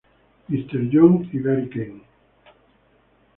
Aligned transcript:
M. 0.49 0.89
Jones 0.91 1.31
y 1.31 1.43
Gary 1.43 1.69
Kent. 1.69 2.01